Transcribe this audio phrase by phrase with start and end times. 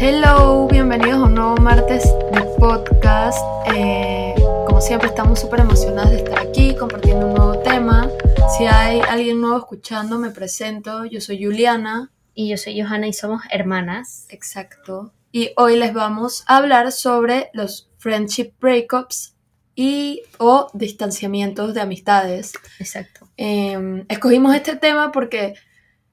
[0.00, 3.36] Hello, bienvenidos a un nuevo martes de podcast.
[3.74, 4.32] Eh,
[4.64, 8.08] como siempre estamos súper emocionadas de estar aquí compartiendo un nuevo tema.
[8.56, 11.04] Si hay alguien nuevo escuchando, me presento.
[11.04, 12.12] Yo soy Juliana.
[12.32, 14.26] Y yo soy Johanna y somos hermanas.
[14.28, 15.12] Exacto.
[15.32, 19.34] Y hoy les vamos a hablar sobre los friendship breakups
[19.74, 22.52] y o distanciamientos de amistades.
[22.78, 23.28] Exacto.
[23.36, 25.54] Eh, escogimos este tema porque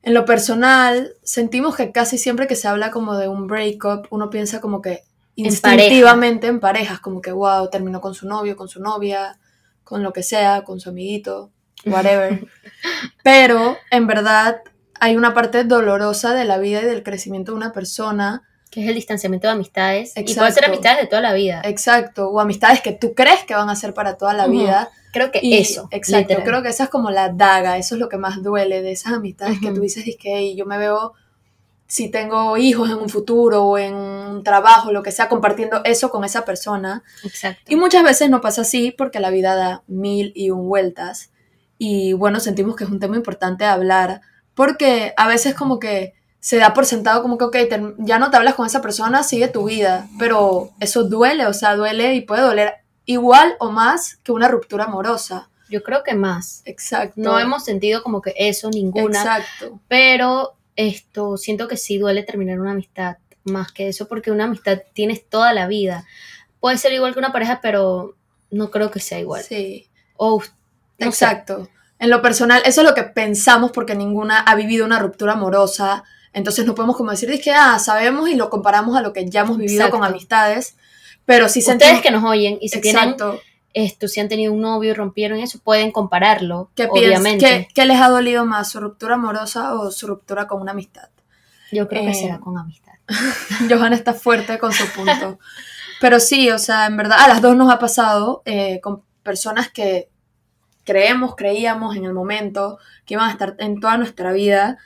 [0.06, 4.30] en lo personal sentimos que casi siempre que se habla como de un breakup, uno
[4.30, 8.80] piensa como que instintivamente en, parejas, como que wow, terminó con su novio, con su
[8.80, 9.40] novia,
[9.84, 11.50] con lo que sea, con su amiguito,
[11.88, 12.46] whatever.
[13.24, 14.62] Pero en verdad
[15.00, 18.44] hay una parte dolorosa de la vida y del crecimiento de una persona
[18.76, 20.12] que es el distanciamiento de amistades.
[20.18, 21.62] Y puede ser amistades de toda la vida.
[21.64, 24.90] Exacto, o amistades que tú crees que van a ser para toda la vida.
[25.14, 25.88] Creo que eso.
[25.92, 28.92] Exacto, creo que esa es como la daga, eso es lo que más duele de
[28.92, 31.14] esas amistades que tú dices, que yo me veo,
[31.88, 36.10] si tengo hijos en un futuro o en un trabajo, lo que sea, compartiendo eso
[36.10, 37.02] con esa persona.
[37.24, 37.72] Exacto.
[37.72, 41.32] Y muchas veces no pasa así porque la vida da mil y un vueltas.
[41.78, 44.20] Y bueno, sentimos que es un tema importante hablar
[44.54, 46.14] porque a veces como que
[46.46, 47.58] se da por sentado como que, ok,
[47.98, 51.76] ya no te hablas con esa persona, sigue tu vida, pero eso duele, o sea,
[51.76, 55.50] duele y puede doler igual o más que una ruptura amorosa.
[55.72, 56.62] Yo creo que más.
[56.66, 57.20] Exacto.
[57.20, 59.22] No hemos sentido como que eso, ninguna.
[59.22, 59.80] Exacto.
[59.88, 64.82] Pero esto, siento que sí duele terminar una amistad, más que eso, porque una amistad
[64.94, 66.06] tienes toda la vida.
[66.60, 68.18] Puede ser igual que una pareja, pero
[68.52, 69.42] no creo que sea igual.
[69.42, 69.90] Sí.
[70.16, 70.44] O,
[71.00, 71.70] Exacto.
[71.98, 76.04] En lo personal, eso es lo que pensamos porque ninguna ha vivido una ruptura amorosa
[76.36, 79.28] entonces no podemos como decir, es que, ah, sabemos y lo comparamos a lo que
[79.30, 80.76] ya hemos vivido con amistades,
[81.26, 83.16] pero si Ustedes que nos oyen y si tienen
[83.74, 87.70] esto, si han tenido un novio y rompieron eso, pueden compararlo, ¿Qué obviamente.
[87.74, 91.10] ¿qué, les ha dolido más, su ruptura amorosa o su ruptura con una amistad?
[91.72, 92.94] Yo creo que eh, será con amistad.
[93.70, 95.40] Johanna está fuerte con su punto.
[96.02, 99.70] Pero sí, o sea, en verdad, a las dos nos ha pasado eh, con personas
[99.70, 100.10] que
[100.84, 104.78] creemos, creíamos en el momento que iban a estar en toda nuestra vida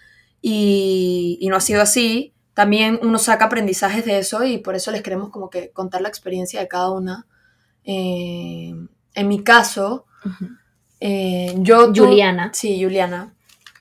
[0.42, 2.34] y, no ha sido así.
[2.54, 6.10] También uno saca aprendizajes de eso y por eso les queremos como que contar la
[6.10, 7.26] experiencia de cada una.
[7.84, 8.74] Eh,
[9.16, 10.06] en mi caso,
[11.00, 11.94] eh, yo...
[11.94, 12.52] Juliana.
[12.54, 13.34] sí, Juliana.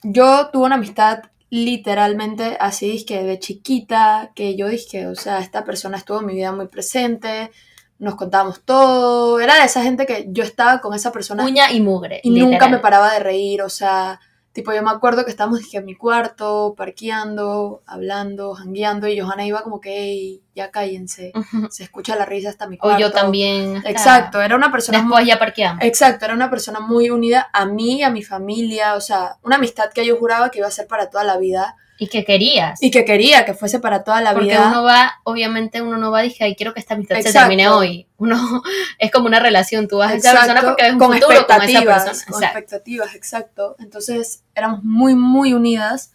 [0.03, 5.65] Yo tuve una amistad literalmente así, que de chiquita, que yo dije, o sea, esta
[5.65, 7.51] persona estuvo en mi vida muy presente,
[7.99, 11.45] nos contábamos todo, era de esa gente que yo estaba con esa persona.
[11.45, 12.21] Uña y mugre.
[12.23, 14.21] Y nunca me paraba de reír, o sea,
[14.59, 19.63] Tipo, yo me acuerdo que estábamos en mi cuarto, parqueando, hablando, jangueando, y Johanna iba
[19.63, 21.33] como que, ya cállense,
[21.71, 22.97] se escucha la risa hasta mi cuarto.
[22.97, 23.81] O yo también.
[23.87, 24.99] Exacto, era una persona...
[24.99, 25.85] Después ya parqueamos.
[25.85, 29.93] Exacto, era una persona muy unida a mí, a mi familia, o sea, una amistad
[29.93, 31.77] que yo juraba que iba a ser para toda la vida.
[32.01, 32.81] Y que querías.
[32.81, 34.57] Y que quería que fuese para toda la vida.
[34.57, 37.33] Porque uno va, obviamente uno no va a decir, ay, quiero que esta amistad se
[37.33, 38.07] termine hoy.
[38.19, 38.63] Uno,
[38.99, 41.63] es como una relación, tú vas a esa persona porque ves un con futuro con
[41.63, 42.27] esa persona.
[42.29, 43.77] Con expectativas, exacto.
[43.79, 46.13] Entonces éramos muy, muy unidas.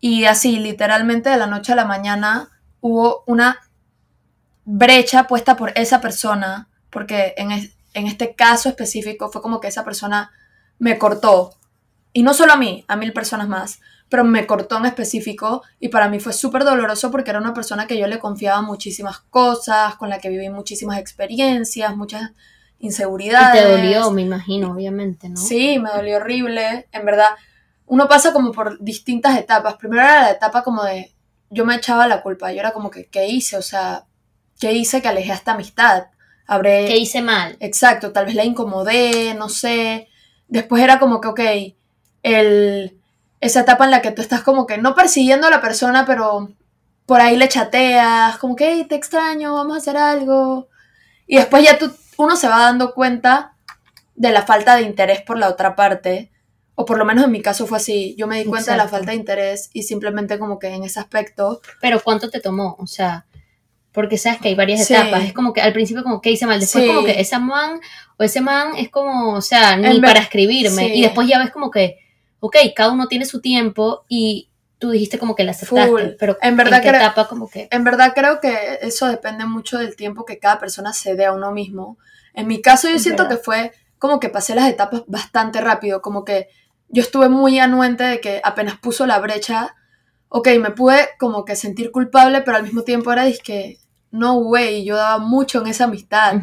[0.00, 2.50] Y así, literalmente de la noche a la mañana,
[2.80, 3.58] hubo una
[4.64, 6.68] brecha puesta por esa persona.
[6.90, 10.30] Porque en, en este caso específico fue como que esa persona
[10.78, 11.54] me cortó.
[12.12, 15.88] Y no solo a mí, a mil personas más pero me cortó en específico y
[15.88, 19.96] para mí fue súper doloroso porque era una persona que yo le confiaba muchísimas cosas,
[19.96, 22.30] con la que viví muchísimas experiencias, muchas
[22.78, 23.62] inseguridades.
[23.62, 25.36] Y te dolió, me imagino, obviamente, ¿no?
[25.36, 26.88] Sí, me dolió horrible.
[26.92, 27.30] En verdad,
[27.86, 29.74] uno pasa como por distintas etapas.
[29.74, 31.12] Primero era la etapa como de,
[31.50, 33.56] yo me echaba la culpa, yo era como que, ¿qué hice?
[33.56, 34.04] O sea,
[34.60, 36.06] ¿qué hice que alejé esta amistad?
[36.46, 36.86] Habré...
[36.86, 37.56] ¿Qué hice mal?
[37.58, 40.08] Exacto, tal vez la incomodé, no sé.
[40.46, 41.40] Después era como que, ok,
[42.22, 42.95] el
[43.40, 46.50] esa etapa en la que tú estás como que no persiguiendo a la persona, pero
[47.06, 50.68] por ahí le chateas, como que te extraño, vamos a hacer algo.
[51.26, 53.54] Y después ya tú, uno se va dando cuenta
[54.14, 56.32] de la falta de interés por la otra parte.
[56.74, 58.14] O por lo menos en mi caso fue así.
[58.18, 61.00] Yo me di cuenta de la falta de interés y simplemente como que en ese
[61.00, 61.60] aspecto.
[61.80, 62.76] Pero ¿cuánto te tomó?
[62.78, 63.24] O sea,
[63.92, 65.24] porque sabes que hay varias etapas.
[65.24, 67.80] Es como que al principio como que hice mal, después como que esa man
[68.18, 70.94] o ese man es como, o sea, ni para escribirme.
[70.94, 71.98] Y después ya ves como que
[72.46, 76.56] ok, cada uno tiene su tiempo y tú dijiste como que la aceptaste, pero en
[76.56, 77.68] verdad ¿en etapa como que...
[77.70, 81.32] En verdad creo que eso depende mucho del tiempo que cada persona se dé a
[81.32, 81.98] uno mismo.
[82.34, 86.24] En mi caso yo siento que fue como que pasé las etapas bastante rápido, como
[86.24, 86.48] que
[86.88, 89.74] yo estuve muy anuente de que apenas puso la brecha,
[90.28, 93.78] ok, me pude como que sentir culpable, pero al mismo tiempo era que
[94.10, 96.34] no way, yo daba mucho en esa amistad,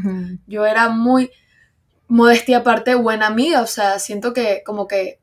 [0.47, 1.31] yo era muy
[2.07, 5.19] modestia aparte buena amiga, o sea, siento que como que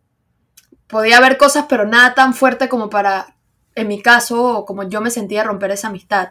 [0.90, 3.36] podía haber cosas, pero nada tan fuerte como para,
[3.74, 6.30] en mi caso, o como yo me sentía romper esa amistad.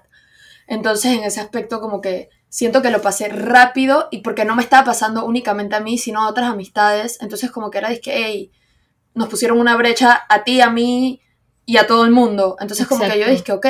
[0.67, 4.61] Entonces, en ese aspecto, como que siento que lo pasé rápido y porque no me
[4.61, 7.17] estaba pasando únicamente a mí, sino a otras amistades.
[7.21, 8.51] Entonces, como que era, que, hey,
[9.13, 11.21] nos pusieron una brecha a ti, a mí
[11.65, 12.55] y a todo el mundo.
[12.59, 13.65] Entonces, como que yo dije, ok,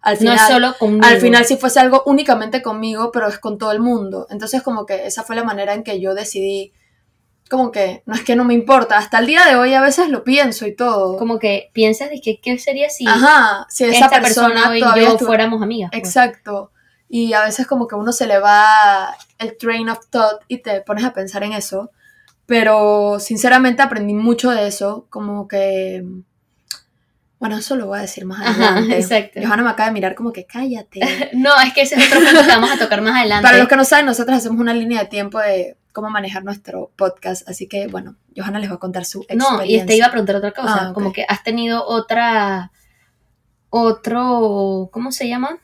[0.00, 1.06] al final, no es solo conmigo.
[1.06, 4.26] al final si fuese algo únicamente conmigo, pero es con todo el mundo.
[4.30, 6.72] Entonces, como que esa fue la manera en que yo decidí
[7.52, 10.08] como que no es que no me importa, hasta el día de hoy a veces
[10.08, 11.18] lo pienso y todo.
[11.18, 15.60] Como que piensas de que qué sería si, Ajá, si esa persona, y yo fuéramos
[15.60, 15.90] amigas.
[15.90, 16.02] Pues.
[16.02, 16.72] Exacto.
[17.10, 20.80] Y a veces como que uno se le va el train of thought y te
[20.80, 21.90] pones a pensar en eso.
[22.46, 26.02] Pero sinceramente aprendí mucho de eso, como que...
[27.42, 28.92] Bueno, eso lo voy a decir más adelante.
[28.92, 29.40] Ajá, exacto.
[29.42, 31.00] Johanna me acaba de mirar como que cállate.
[31.32, 33.42] no, es que ese es otro punto que vamos a tocar más adelante.
[33.42, 36.92] Para los que no saben, nosotros hacemos una línea de tiempo de cómo manejar nuestro
[36.94, 37.48] podcast.
[37.48, 39.56] Así que, bueno, Johanna les va a contar su experiencia.
[39.56, 40.90] No, y te iba a preguntar otra cosa.
[40.90, 42.70] Ah, como que has tenido otra.
[43.70, 44.88] Otro.
[44.92, 45.58] ¿Cómo se llama?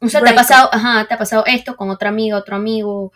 [0.00, 3.12] O sea, te ha pasado, ajá, te ha pasado esto con otra amiga, otro amigo,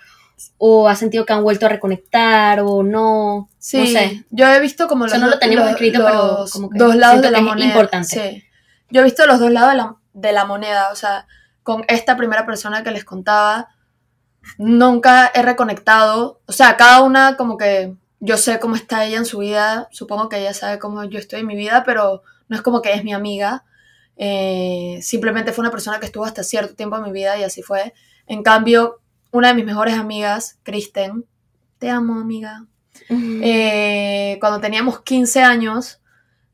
[0.59, 3.49] o has sentido que han vuelto a reconectar o no.
[3.59, 4.25] Sí, no sé.
[4.31, 7.31] yo he visto como los, no lo tenemos escrito, pero como que dos lados de
[7.31, 7.69] la moneda.
[7.69, 8.09] Importante.
[8.09, 8.45] Sí.
[8.91, 11.27] Yo he visto los dos lados de la, de la moneda, o sea,
[11.63, 13.69] con esta primera persona que les contaba,
[14.59, 19.25] nunca he reconectado, o sea, cada una como que yo sé cómo está ella en
[19.25, 22.63] su vida, supongo que ella sabe cómo yo estoy en mi vida, pero no es
[22.63, 23.65] como que es mi amiga,
[24.17, 27.63] eh, simplemente fue una persona que estuvo hasta cierto tiempo en mi vida y así
[27.63, 27.95] fue.
[28.27, 29.01] En cambio,
[29.35, 31.25] una de mis mejores amigas, Kristen,
[31.81, 32.67] te amo amiga,
[33.11, 36.01] eh, cuando teníamos 15 años,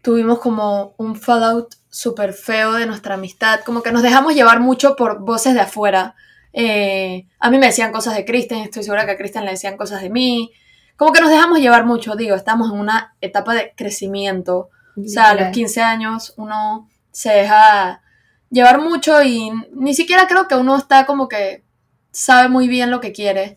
[0.01, 4.97] tuvimos como un fallout súper feo de nuestra amistad, como que nos dejamos llevar mucho
[4.97, 6.15] por voces de afuera.
[6.55, 9.77] Eh, a mí me decían cosas de Kristen, estoy segura que a Kristen le decían
[9.77, 10.51] cosas de mí.
[10.97, 14.71] Como que nos dejamos llevar mucho, digo, estamos en una etapa de crecimiento.
[14.97, 18.01] O sea, a los 15 años uno se deja
[18.49, 21.63] llevar mucho y ni siquiera creo que uno está como que
[22.11, 23.57] sabe muy bien lo que quiere.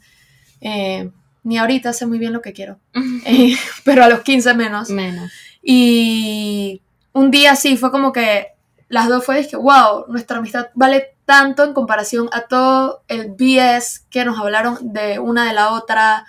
[0.62, 1.10] Eh,
[1.44, 2.80] ni ahorita sé muy bien lo que quiero.
[3.26, 4.90] Eh, pero a los 15 menos.
[4.90, 5.32] Menos.
[5.62, 6.82] Y
[7.14, 8.48] un día sí, fue como que
[8.90, 14.06] las dos fue, que wow, nuestra amistad vale tanto en comparación a todo el BS
[14.10, 16.26] que nos hablaron de una de la otra.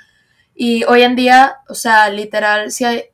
[0.55, 3.05] Y hoy en día, o sea, literal, si hay,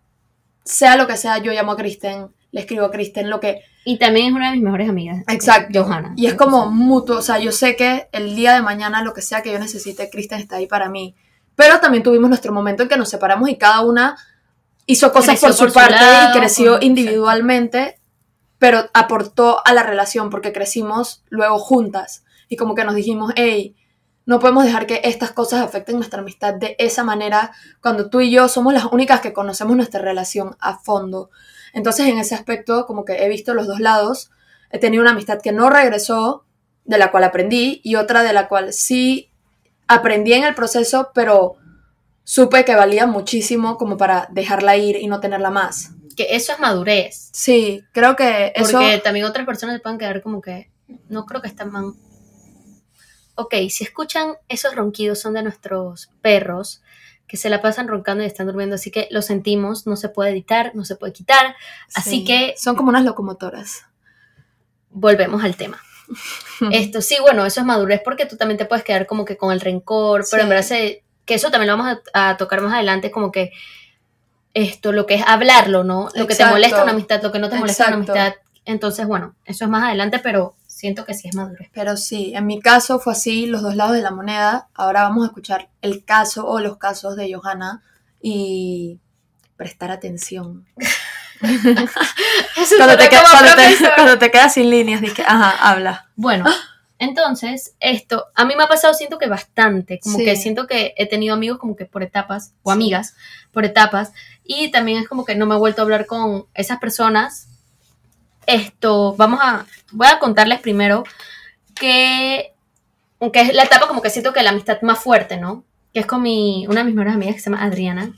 [0.64, 3.62] sea lo que sea, yo llamo a Kristen, le escribo a Kristen, lo que...
[3.85, 5.25] Y también es una de mis mejores amigas.
[5.29, 5.85] Exacto.
[5.85, 6.12] Johanna.
[6.17, 9.23] Y es como mutuo, o sea, yo sé que el día de mañana, lo que
[9.23, 11.15] sea que yo necesite, Kristen está ahí para mí.
[11.56, 14.17] Pero también tuvimos nuestro momento en que nos separamos y cada una
[14.87, 18.00] hizo cosas por su parte y creció individualmente
[18.61, 23.75] pero aportó a la relación porque crecimos luego juntas y como que nos dijimos, hey,
[24.27, 28.31] no podemos dejar que estas cosas afecten nuestra amistad de esa manera cuando tú y
[28.31, 31.31] yo somos las únicas que conocemos nuestra relación a fondo.
[31.72, 34.31] Entonces en ese aspecto como que he visto los dos lados,
[34.70, 36.44] he tenido una amistad que no regresó,
[36.84, 39.31] de la cual aprendí, y otra de la cual sí
[39.87, 41.56] aprendí en el proceso, pero
[42.25, 46.61] supe que valía muchísimo como para dejarla ir y no tenerla más que eso es
[46.61, 47.31] madurez.
[47.32, 48.78] Sí, creo que eso...
[48.78, 50.70] Porque también otras personas se pueden quedar como que,
[51.08, 51.94] no creo que están mal.
[53.37, 56.82] Ok, si escuchan esos ronquidos son de nuestros perros
[57.31, 60.32] que se la pasan roncando y están durmiendo, así que lo sentimos, no se puede
[60.32, 61.55] editar, no se puede quitar,
[61.94, 62.55] así que...
[62.56, 63.85] Son como unas locomotoras.
[64.91, 65.81] Volvemos al tema.
[66.73, 69.53] Esto sí, bueno, eso es madurez porque tú también te puedes quedar como que con
[69.53, 70.67] el rencor, pero en verdad
[71.25, 73.53] que eso también lo vamos a, a tocar más adelante, como que
[74.53, 76.08] esto, lo que es hablarlo, ¿no?
[76.15, 78.34] Lo que te molesta una amistad, lo que no te molesta una amistad.
[78.65, 81.69] Entonces, bueno, eso es más adelante, pero siento que sí es madurez.
[81.75, 84.69] Pero sí, en mi caso fue así, los dos lados de la moneda.
[84.72, 87.82] Ahora vamos a escuchar el caso o los casos de Johanna
[88.22, 88.99] y
[89.56, 90.67] prestar atención.
[91.41, 93.10] cuando, te
[93.94, 96.08] cuando, te, quedas sin líneas, dije, ajá, habla.
[96.17, 96.46] Bueno,
[96.99, 101.06] entonces, esto, a mí me ha pasado, siento que bastante, como que siento que he
[101.06, 103.17] tenido amigos como que por etapas, o amigas
[103.53, 104.13] por etapas,
[104.44, 107.49] y también es como que no me he vuelto a hablar con esas personas.
[108.47, 111.05] Esto, vamos a, voy a contarles primero
[111.75, 112.53] que,
[113.20, 115.65] aunque es la etapa como que siento que la amistad más fuerte, ¿no?
[115.93, 118.13] Que es con mi, una de mis mejores amigas que se llama Adriana.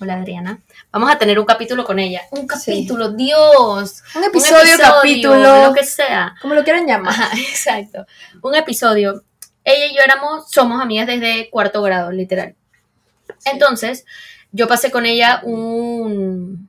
[0.00, 0.60] Hola Adriana.
[0.92, 2.22] Vamos a tener un capítulo con ella.
[2.30, 4.04] Un capítulo, Dios.
[4.14, 5.66] Un episodio, capítulo.
[5.66, 6.36] Lo que sea.
[6.40, 7.14] Como lo quieran llamar.
[7.36, 8.06] exacto.
[8.40, 9.24] Un episodio.
[9.64, 12.54] Ella y yo éramos, somos amigas desde cuarto grado, literal.
[13.44, 14.04] Entonces,
[14.52, 16.68] yo pasé con ella un...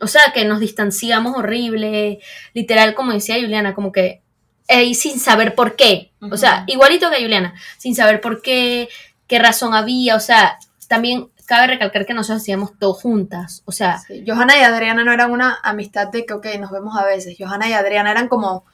[0.00, 2.20] O sea, que nos distanciamos horrible,
[2.54, 4.22] literal, como decía Juliana, como que
[4.68, 6.12] y sin saber por qué.
[6.20, 8.88] O sea, igualito que Juliana, sin saber por qué,
[9.26, 14.00] qué razón había, o sea, también cabe recalcar que nosotros hacíamos todo juntas, o sea...
[14.24, 17.36] Johanna y Adriana no eran una amistad de que, ok, nos vemos a veces.
[17.36, 18.64] Johanna y Adriana eran como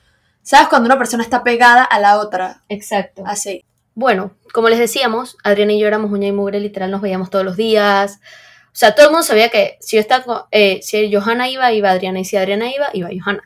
[0.47, 2.63] ¿Sabes cuando una persona está pegada a la otra?
[2.69, 3.25] Exacto.
[3.27, 3.65] Así.
[3.97, 7.45] Bueno, como les decíamos, Adriana y yo éramos uña y mugre, literal, nos veíamos todos
[7.45, 8.21] los días.
[8.77, 11.91] O sea, todo el mundo sabía que si yo estaba, eh, si Johanna iba, iba
[11.91, 13.41] Adriana, y si Adriana iba, iba Johanna.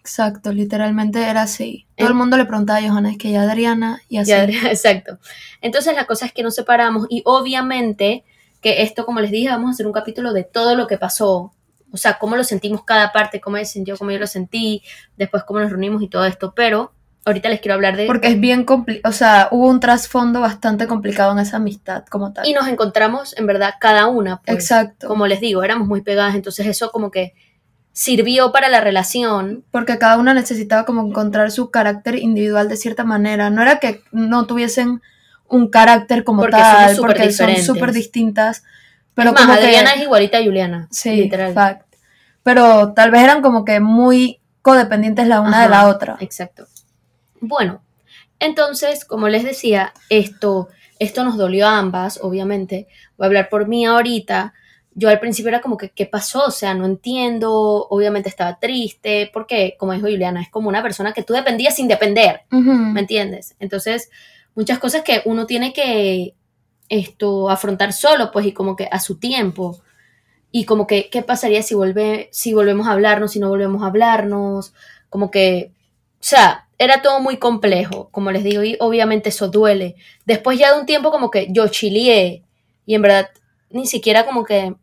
[0.00, 1.86] Exacto, literalmente era así.
[1.96, 4.32] Todo el mundo le preguntaba a Johanna, es que ya Adriana y así.
[4.66, 5.20] exacto.
[5.60, 8.24] Entonces la cosa es que nos separamos y obviamente
[8.60, 11.52] que esto, como les dije, vamos a hacer un capítulo de todo lo que pasó.
[11.92, 14.82] O sea, cómo lo sentimos cada parte, cómo ella sintió, cómo yo lo sentí,
[15.16, 16.54] después cómo nos reunimos y todo esto.
[16.56, 16.92] Pero
[17.24, 18.06] ahorita les quiero hablar de...
[18.06, 22.32] Porque es bien complicado, o sea, hubo un trasfondo bastante complicado en esa amistad como
[22.32, 22.46] tal.
[22.46, 24.40] Y nos encontramos, en verdad, cada una.
[24.42, 25.08] Pues, Exacto.
[25.08, 27.34] Como les digo, éramos muy pegadas, entonces eso como que
[27.92, 29.64] sirvió para la relación.
[29.70, 33.50] Porque cada una necesitaba como encontrar su carácter individual de cierta manera.
[33.50, 35.02] No era que no tuviesen
[35.48, 38.64] un carácter como tal, porque son súper distintas.
[39.14, 40.88] Pero es más, Adriana es igualita a Juliana.
[40.90, 41.52] Sí, literal.
[41.52, 41.86] Fact.
[42.42, 46.16] Pero tal vez eran como que muy codependientes la una de la otra.
[46.20, 46.66] Exacto.
[47.42, 47.82] Bueno,
[48.38, 50.68] entonces, como les decía, esto,
[50.98, 52.88] esto nos dolió a ambas, obviamente.
[53.18, 54.54] Voy a hablar por mí ahorita
[54.94, 56.46] yo al principio era como que, ¿qué pasó?
[56.46, 61.12] O sea, no entiendo, obviamente estaba triste, porque, como dijo Juliana, es como una persona
[61.12, 63.54] que tú dependías sin depender, ¿me entiendes?
[63.58, 64.10] Entonces,
[64.54, 66.34] muchas cosas que uno tiene que
[66.88, 69.80] esto afrontar solo, pues, y como que a su tiempo.
[70.50, 71.74] Y como que, ¿qué pasaría si,
[72.30, 74.74] si volvemos a hablarnos, si no volvemos a hablarnos?
[75.08, 75.72] Como que,
[76.20, 79.96] o sea, era todo muy complejo, como les digo, y obviamente eso duele.
[80.24, 82.42] Después ya de un tiempo como que yo chilié
[82.86, 83.30] y en verdad
[83.70, 84.74] ni siquiera como que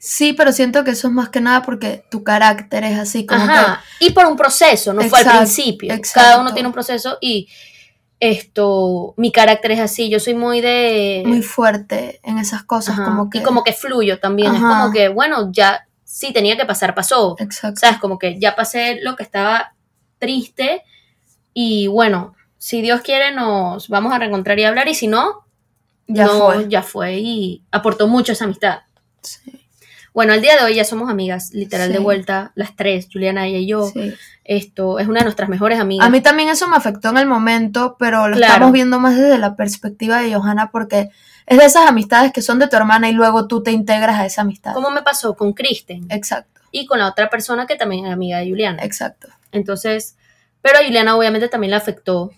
[0.00, 3.42] Sí, pero siento que eso es más que nada porque tu carácter es así como
[3.42, 3.82] Ajá.
[3.98, 5.92] Y por un proceso, no fue al principio.
[6.14, 7.48] Cada uno tiene un proceso y
[8.20, 11.22] esto, mi carácter es así, yo soy muy de...
[11.26, 13.38] Muy fuerte en esas cosas, como que...
[13.38, 17.36] Y como que fluyo también, es como que, bueno, ya, sí, tenía que pasar, pasó.
[17.38, 17.80] Exacto.
[17.80, 17.98] ¿Sabes?
[17.98, 19.74] Como que ya pasé lo que estaba
[20.18, 20.82] triste
[21.60, 25.44] y bueno, si Dios quiere nos vamos a reencontrar y hablar y si no,
[26.06, 26.68] ya fue.
[26.68, 28.82] Ya fue y aportó mucho esa amistad.
[29.22, 29.66] Sí.
[30.14, 33.58] Bueno, al día de hoy ya somos amigas, literal de vuelta, las tres, Juliana, ella
[33.58, 33.90] y yo.
[34.44, 36.06] Esto es una de nuestras mejores amigas.
[36.06, 39.38] A mí también eso me afectó en el momento, pero lo estamos viendo más desde
[39.38, 41.10] la perspectiva de Johanna porque
[41.44, 44.26] es de esas amistades que son de tu hermana y luego tú te integras a
[44.26, 44.74] esa amistad.
[44.74, 46.06] ¿Cómo me pasó con Kristen.
[46.08, 46.60] Exacto.
[46.70, 48.84] Y con la otra persona que también es amiga de Juliana.
[48.84, 49.26] Exacto.
[49.50, 50.14] Entonces,
[50.62, 52.30] pero a Juliana obviamente también la afectó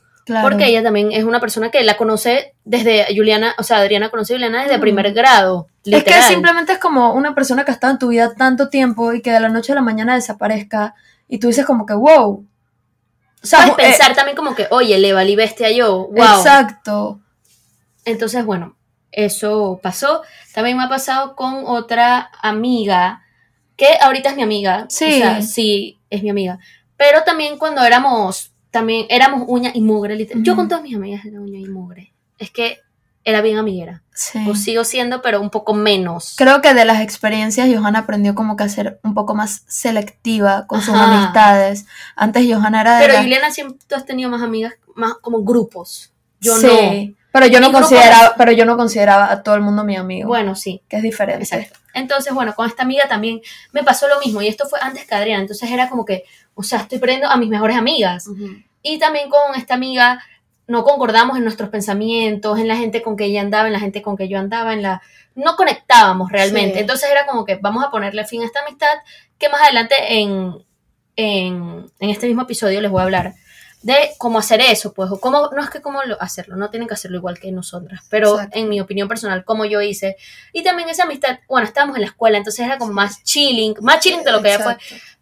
[0.42, 4.34] porque ella también es una persona que la conoce desde Juliana, o sea, Adriana conoce
[4.34, 5.68] a Juliana desde primer grado.
[5.84, 9.12] Es que simplemente es como una persona que ha estado en tu vida tanto tiempo
[9.12, 10.94] y que de la noche a la mañana desaparezca
[11.28, 12.46] y tú dices como que, wow.
[13.42, 16.38] O Puedes eh, pensar también como que, oye, le valí bestia yo, wow.
[16.38, 17.20] Exacto.
[18.04, 18.76] Entonces, bueno,
[19.10, 20.22] eso pasó.
[20.54, 23.22] También me ha pasado con otra amiga,
[23.76, 24.86] que ahorita es mi amiga.
[24.88, 25.06] Sí.
[25.06, 26.58] O sea, sí, es mi amiga.
[27.00, 30.42] Pero también cuando éramos también éramos uña y mugre, literal.
[30.42, 32.12] Yo con todas mis amigas era uña y mugre.
[32.36, 32.80] Es que
[33.24, 34.02] era bien amiguera.
[34.12, 34.38] Sí.
[34.46, 36.34] O sigo siendo, pero un poco menos.
[36.36, 40.66] Creo que de las experiencias Johanna aprendió como que a ser un poco más selectiva
[40.66, 41.86] con sus amistades.
[42.16, 46.12] Antes Johanna era de Pero Juliana siempre tú has tenido más amigas, más como grupos.
[46.38, 49.96] Yo sí, Pero yo no consideraba, pero yo no consideraba a todo el mundo mi
[49.96, 50.28] amigo.
[50.28, 50.82] Bueno, sí.
[50.88, 51.44] Que es diferente.
[51.44, 51.78] Exacto.
[51.94, 53.40] Entonces, bueno, con esta amiga también
[53.72, 54.42] me pasó lo mismo.
[54.42, 55.42] Y esto fue antes que Adriana.
[55.42, 56.24] Entonces era como que
[56.60, 58.28] o sea, estoy perdiendo a mis mejores amigas.
[58.82, 60.22] Y también con esta amiga
[60.66, 64.02] no concordamos en nuestros pensamientos, en la gente con que ella andaba, en la gente
[64.02, 65.00] con que yo andaba, en la
[65.34, 66.80] no conectábamos realmente.
[66.80, 68.92] Entonces era como que vamos a ponerle fin a esta amistad,
[69.38, 70.54] que más adelante en,
[71.16, 73.34] en, este mismo episodio les voy a hablar
[73.82, 76.94] de cómo hacer eso, pues, o cómo, no es que cómo hacerlo, no tienen que
[76.94, 80.16] hacerlo igual que nosotras, pero en mi opinión personal, como yo hice.
[80.52, 84.00] Y también esa amistad, bueno, estábamos en la escuela, entonces era como más chilling, más
[84.00, 84.76] chilling de lo que ya fue.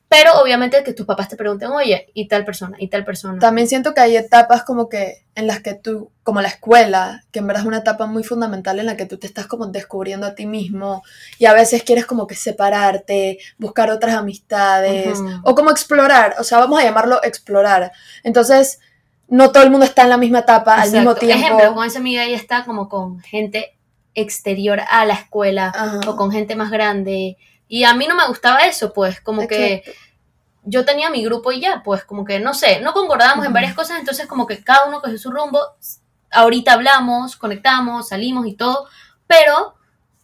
[0.08, 3.38] Pero obviamente que tus papás te pregunten, oye, y tal persona, y tal persona.
[3.38, 7.40] También siento que hay etapas como que en las que tú, como la escuela, que
[7.40, 10.26] en verdad es una etapa muy fundamental en la que tú te estás como descubriendo
[10.26, 11.02] a ti mismo
[11.38, 16.58] y a veces quieres como que separarte, buscar otras amistades o como explorar, o sea,
[16.58, 17.92] vamos a llamarlo explorar.
[18.24, 18.80] Entonces,
[19.28, 21.44] no todo el mundo está en la misma etapa al mismo tiempo.
[21.44, 23.76] Ejemplo, con esa amiga ella está como con gente
[24.14, 27.36] exterior a la escuela o con gente más grande
[27.68, 29.84] y a mí no me gustaba eso, pues, como que
[30.64, 33.74] yo tenía mi grupo y ya, pues, como que, no sé, no concordábamos en varias
[33.74, 35.60] cosas, entonces como que cada uno cogió su rumbo,
[36.30, 38.88] ahorita hablamos, conectamos, salimos y todo,
[39.26, 39.74] pero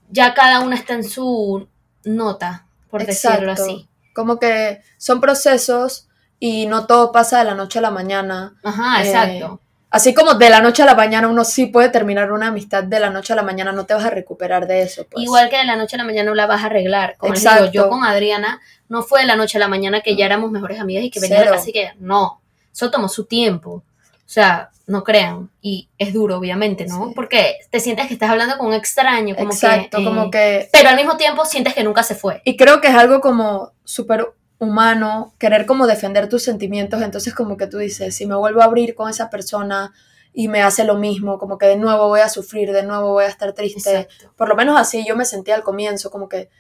[0.08, 1.68] ya cada uno está en su
[2.04, 3.88] nota, por decirlo así.
[4.14, 6.08] Como que son procesos
[6.38, 8.54] y no todo pasa de la noche a la mañana.
[8.62, 9.60] Ajá, exacto.
[9.94, 12.98] Así como de la noche a la mañana uno sí puede terminar una amistad de
[12.98, 15.06] la noche a la mañana, no te vas a recuperar de eso.
[15.08, 15.22] Pues.
[15.22, 17.14] Igual que de la noche a la mañana no la vas a arreglar.
[17.16, 20.26] Como digo, yo con Adriana no fue de la noche a la mañana que ya
[20.26, 22.40] éramos mejores amigas y que venía así que no.
[22.72, 23.70] eso tomó su tiempo.
[23.70, 25.48] O sea, no crean.
[25.62, 27.12] Y es duro, obviamente, ¿no?
[27.14, 30.04] Porque te sientes que estás hablando con un extraño, como Exacto, que...
[30.04, 30.68] como eh, que...
[30.72, 32.42] Pero al mismo tiempo sientes que nunca se fue.
[32.44, 34.26] Y creo que es algo como súper
[34.64, 38.64] humano, querer como defender tus sentimientos, entonces como que tú dices, si me vuelvo a
[38.64, 39.92] abrir con esa persona
[40.32, 43.24] y me hace lo mismo, como que de nuevo voy a sufrir, de nuevo voy
[43.24, 44.00] a estar triste.
[44.00, 44.32] Exacto.
[44.36, 46.50] Por lo menos así yo me sentía al comienzo, como que,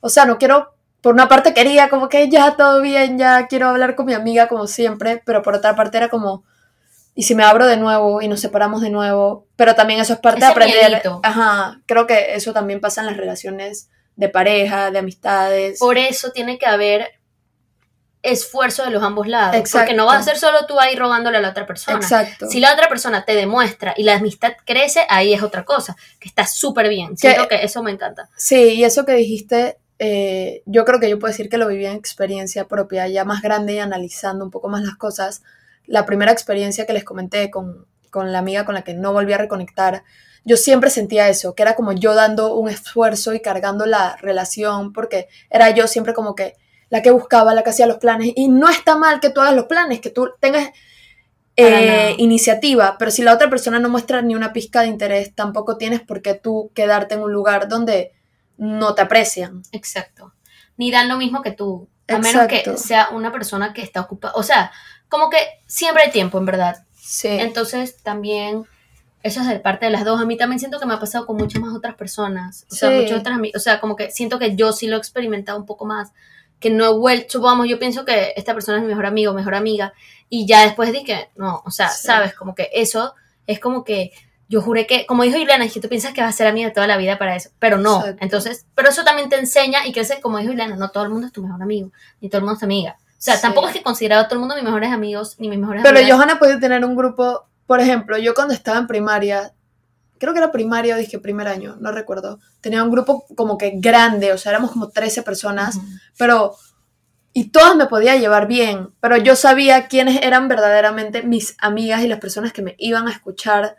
[0.00, 3.68] o sea, no quiero, por una parte quería como que ya todo bien, ya quiero
[3.68, 6.44] hablar con mi amiga como siempre, pero por otra parte era como,
[7.16, 10.20] y si me abro de nuevo y nos separamos de nuevo, pero también eso es
[10.20, 10.90] parte de Ese aprender.
[10.90, 11.20] miedito.
[11.22, 15.78] Ajá, creo que eso también pasa en las relaciones de pareja, de amistades.
[15.80, 17.13] Por eso tiene que haber
[18.24, 19.54] esfuerzo de los ambos lados.
[19.54, 19.78] Exacto.
[19.78, 21.98] Porque no vas a ser solo tú ahí rogándole a la otra persona.
[21.98, 22.48] Exacto.
[22.48, 26.28] Si la otra persona te demuestra y la amistad crece, ahí es otra cosa, que
[26.28, 27.16] está súper bien.
[27.16, 28.28] Siento que eso me encanta.
[28.36, 31.86] Sí, y eso que dijiste, eh, yo creo que yo puedo decir que lo viví
[31.86, 35.42] en experiencia propia, ya más grande y analizando un poco más las cosas.
[35.86, 39.34] La primera experiencia que les comenté con, con la amiga con la que no volví
[39.34, 40.02] a reconectar,
[40.44, 44.92] yo siempre sentía eso, que era como yo dando un esfuerzo y cargando la relación,
[44.92, 46.56] porque era yo siempre como que
[46.90, 49.54] la que buscaba, la que hacía los planes, y no está mal que tú hagas
[49.54, 50.70] los planes, que tú tengas
[51.56, 55.76] eh, iniciativa, pero si la otra persona no muestra ni una pizca de interés, tampoco
[55.76, 58.12] tienes por qué tú quedarte en un lugar donde
[58.56, 59.62] no te aprecian.
[59.72, 60.34] Exacto.
[60.76, 61.88] Ni dan lo mismo que tú.
[62.08, 64.34] A menos que sea una persona que está ocupada.
[64.36, 64.72] O sea,
[65.08, 66.84] como que siempre hay tiempo, en verdad.
[67.00, 67.28] Sí.
[67.28, 68.64] Entonces también,
[69.22, 70.20] eso es de parte de las dos.
[70.20, 72.66] A mí también siento que me ha pasado con muchas más otras personas.
[72.70, 72.96] O sea, Sí.
[72.96, 75.86] muchas otras O sea, como que siento que yo sí lo he experimentado un poco
[75.86, 76.12] más.
[76.60, 79.54] Que no he vuelto, vamos, yo pienso que esta persona es mi mejor amigo, mejor
[79.54, 79.92] amiga.
[80.30, 82.06] Y ya después dije, no, o sea, Sí.
[82.06, 83.14] sabes, como que eso
[83.46, 84.12] es como que
[84.48, 86.68] yo juré que, como dijo Ileana, es que tú piensas que vas a ser amiga
[86.68, 88.00] de toda la vida para eso, pero no.
[88.00, 88.18] Exacto.
[88.22, 91.26] Entonces, pero eso también te enseña y crece, como dijo Ileana, no todo el mundo
[91.26, 92.96] es tu mejor amigo, ni todo el mundo es tu amiga.
[92.98, 93.42] O sea, Sí.
[93.42, 95.98] tampoco es que consideraba a todo el mundo mis mejores amigos, ni mis mejores Pero
[95.98, 96.16] amigas.
[96.16, 99.52] Johanna puede tener un grupo, por ejemplo, yo cuando estaba en primaria,
[100.24, 103.72] creo que era primaria o dije primer año, no recuerdo, tenía un grupo como que
[103.76, 105.78] grande, o sea, éramos como 13 personas,
[106.18, 106.54] pero...
[107.36, 112.06] Y todas me podía llevar bien, pero yo sabía quiénes eran verdaderamente mis amigas y
[112.06, 113.74] las personas que me iban a escuchar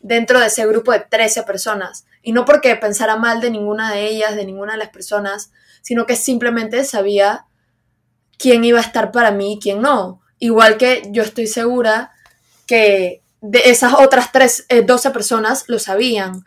[0.00, 2.06] dentro de ese grupo de 13 personas.
[2.20, 6.04] Y no porque pensara mal de ninguna de ellas, de ninguna de las personas, sino
[6.04, 7.46] que simplemente sabía
[8.38, 10.20] quién iba a estar para mí y quién no.
[10.40, 12.10] Igual que yo estoy segura
[12.66, 16.44] que de esas otras tres, eh, 12 personas lo sabían.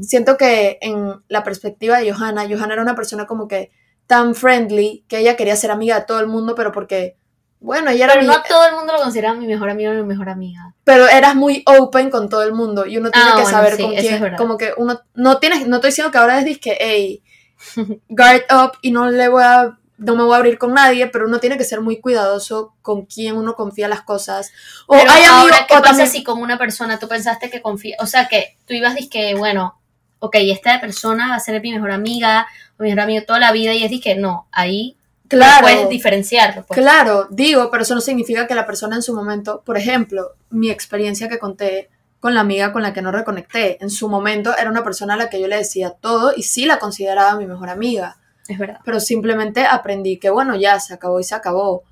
[0.00, 3.70] Siento que en la perspectiva de Johanna, Johanna era una persona como que
[4.06, 7.16] tan friendly que ella quería ser amiga de todo el mundo, pero porque,
[7.60, 9.94] bueno, ella era Pero mi- no todo el mundo lo considera mi mejor amigo o
[9.94, 10.74] mi mejor amiga.
[10.82, 13.74] pero eras muy open con todo el mundo y uno tiene Ah, que bueno, saber
[13.76, 16.46] sí, con es quién, como que uno no tienes, no estoy diciendo que ahora es
[16.46, 17.22] disque, hey,
[18.08, 21.26] guard up y no le voy a, no me voy a abrir con nadie, pero
[21.26, 24.50] uno tiene que ser muy cuidadoso con quién uno confía las cosas.
[24.86, 27.50] O Pero hay amigos, ahora, ¿qué o pasa también, si con una persona tú pensaste
[27.50, 29.78] que confía, o sea, que tú ibas que bueno,
[30.18, 32.46] ok, esta persona va a ser mi mejor amiga,
[32.78, 34.96] o mi mejor amigo toda la vida, y es que no, ahí
[35.28, 36.80] claro, puedes diferenciarlo, pues.
[36.80, 40.70] Claro, digo, pero eso no significa que la persona en su momento, por ejemplo, mi
[40.70, 44.70] experiencia que conté con la amiga con la que no reconecté, en su momento era
[44.70, 47.70] una persona a la que yo le decía todo y sí la consideraba mi mejor
[47.70, 48.18] amiga,
[48.50, 48.80] Es verdad.
[48.84, 51.84] pero simplemente aprendí que bueno, ya se acabó y se acabó.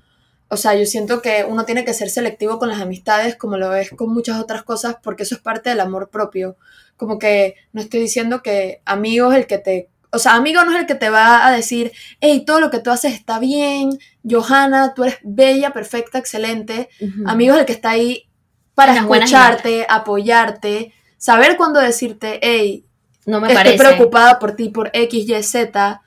[0.49, 3.73] O sea, yo siento que uno tiene que ser selectivo con las amistades como lo
[3.75, 6.57] es con muchas otras cosas porque eso es parte del amor propio.
[6.97, 9.89] Como que no estoy diciendo que amigo es el que te...
[10.11, 12.79] O sea, amigo no es el que te va a decir, hey, todo lo que
[12.79, 16.89] tú haces está bien, Johanna, tú eres bella, perfecta, excelente.
[16.99, 17.23] Ujú.
[17.27, 18.27] Amigo es el que está ahí
[18.73, 22.85] para las escucharte, apoyarte, saber cuándo decirte, hey,
[23.27, 23.77] no me estoy parece.
[23.77, 26.01] preocupada por ti, por X, Y, Z.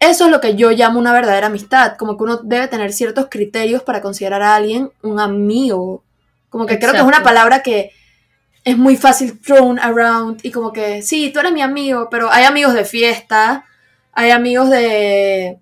[0.00, 1.96] Eso es lo que yo llamo una verdadera amistad.
[1.96, 6.04] Como que uno debe tener ciertos criterios para considerar a alguien un amigo.
[6.50, 7.92] Como que creo que es una palabra que
[8.64, 12.44] es muy fácil thrown around y como que, sí, tú eres mi amigo, pero hay
[12.44, 13.64] amigos de fiesta,
[14.12, 15.58] hay amigos de,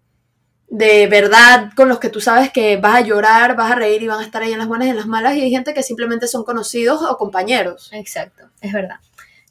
[0.68, 4.08] de verdad con los que tú sabes que vas a llorar, vas a reír y
[4.08, 5.82] van a estar ahí en las buenas y en las malas y hay gente que
[5.82, 7.90] simplemente son conocidos o compañeros.
[7.92, 8.96] Exacto, es verdad.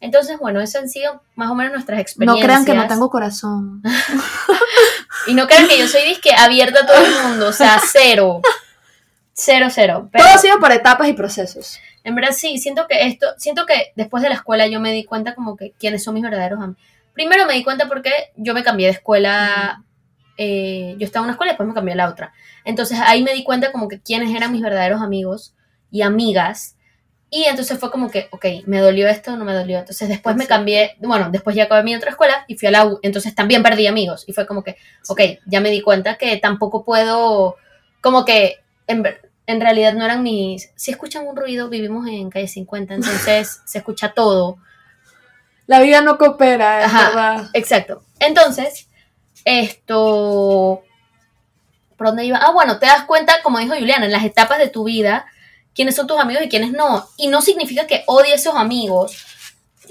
[0.02, 2.46] Entonces, bueno, eso han sido más o menos nuestras No experiencias.
[2.46, 3.82] crean que no tengo corazón.
[5.28, 8.42] Y no crean que yo soy disque abierta a todo el mundo, o sea, cero.
[9.34, 10.08] Cero, cero.
[10.12, 11.80] Pero Todo ha sido por etapas y procesos.
[12.04, 15.04] en verdad sí, siento que esto, siento que después de la escuela yo me di
[15.04, 16.82] cuenta como que quiénes son mis verdaderos amigos.
[17.14, 19.84] Primero me di cuenta porque yo me cambié de escuela,
[20.38, 22.34] eh, yo estaba en una escuela y después me cambié a la otra.
[22.66, 25.56] Entonces ahí me di cuenta como que quiénes eran mis verdaderos amigos
[25.92, 26.75] y amigas.
[27.36, 29.80] Y entonces fue como que, ok, me dolió esto, no me dolió.
[29.80, 32.86] Entonces después me cambié, bueno, después ya acabé mi otra escuela y fui a la
[32.86, 32.98] U.
[33.02, 34.24] Entonces también perdí amigos.
[34.26, 34.78] Y fue como que,
[35.10, 37.58] ok, ya me di cuenta que tampoco puedo,
[38.00, 39.04] como que, en
[39.48, 40.72] en realidad no eran mis...
[40.78, 44.56] Si escuchan un ruido, vivimos en calle 50, entonces se escucha todo.
[45.68, 47.50] La vida no coopera, es verdad.
[47.52, 48.02] Exacto.
[48.18, 48.88] Entonces,
[49.44, 50.84] esto...
[51.98, 52.38] ¿Por dónde iba?
[52.38, 55.26] Ah, bueno, te das cuenta, como dijo Juliana, en las etapas de tu vida,
[55.76, 57.08] quiénes son tus amigos y quiénes no.
[57.18, 59.26] Y no significa que odie a esos amigos.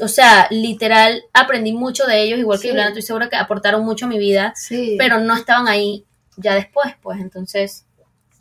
[0.01, 4.07] O sea, literal, aprendí mucho de ellos, igual que Juliana, estoy segura que aportaron mucho
[4.07, 4.97] a mi vida, sí.
[4.99, 6.05] pero no estaban ahí
[6.37, 7.85] ya después, pues entonces...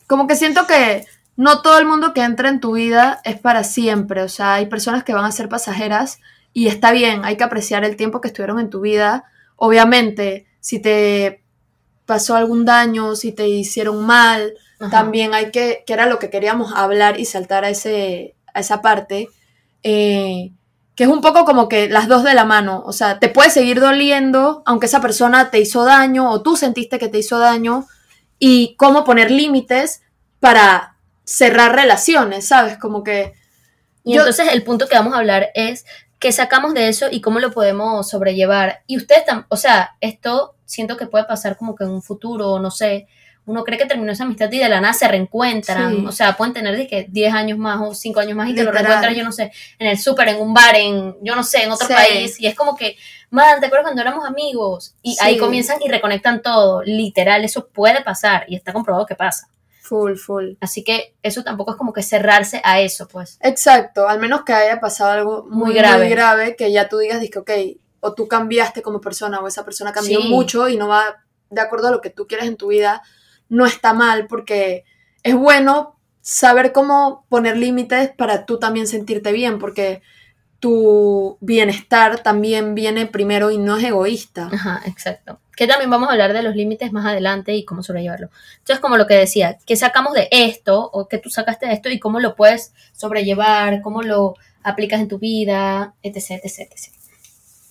[0.08, 3.64] Como que siento que no todo el mundo que entra en tu vida es para
[3.64, 6.20] siempre, o sea, hay personas que van a ser pasajeras
[6.54, 9.26] y está bien, hay que apreciar el tiempo que estuvieron en tu vida.
[9.56, 11.44] Obviamente, si te
[12.06, 14.54] pasó algún daño, si te hicieron mal,
[14.90, 18.82] también hay que, que era lo que queríamos hablar y saltar a, ese, a esa
[18.82, 19.30] parte,
[19.84, 20.52] eh,
[20.96, 23.50] que es un poco como que las dos de la mano, o sea, te puede
[23.50, 27.88] seguir doliendo aunque esa persona te hizo daño o tú sentiste que te hizo daño
[28.38, 30.02] y cómo poner límites
[30.40, 32.78] para cerrar relaciones, ¿sabes?
[32.78, 33.34] Como que...
[34.04, 35.86] Y entonces el punto que vamos a hablar es
[36.20, 38.84] qué sacamos de eso y cómo lo podemos sobrellevar.
[38.86, 42.70] Y ustedes, o sea, esto siento que puede pasar como que en un futuro, no
[42.70, 43.08] sé,
[43.46, 46.06] uno cree que terminó esa amistad y de la nada se reencuentran.
[46.08, 48.72] O sea, pueden tener que 10 años más o 5 años más y te lo
[48.72, 51.72] reencuentran, yo no sé, en el súper, en un bar, en, yo no sé, en
[51.72, 52.40] otro país.
[52.40, 52.96] Y es como que,
[53.30, 54.96] man, ¿te acuerdas cuando éramos amigos?
[55.02, 56.84] Y ahí comienzan y reconectan todo.
[56.84, 59.48] Literal, eso puede pasar y está comprobado que pasa.
[59.82, 60.54] Full, full.
[60.62, 63.38] Así que eso tampoco es como que cerrarse a eso, pues.
[63.42, 66.08] Exacto, al menos que haya pasado algo muy, grave.
[66.08, 67.52] grave, que ya tú digas, que, ok,
[68.00, 71.88] o tú cambiaste como persona o esa persona cambió mucho y no va de acuerdo
[71.88, 73.02] a lo que tú quieres en tu vida,
[73.54, 74.84] no está mal porque
[75.22, 80.02] es bueno saber cómo poner límites para tú también sentirte bien, porque
[80.60, 84.50] tu bienestar también viene primero y no es egoísta.
[84.52, 85.40] Ajá, exacto.
[85.56, 88.32] Que también vamos a hablar de los límites más adelante y cómo sobrellevarlo.
[88.60, 91.90] Entonces, como lo que decía, ¿qué sacamos de esto o que tú sacaste de esto
[91.90, 96.94] y cómo lo puedes sobrellevar, cómo lo aplicas en tu vida, etc, etc, etc.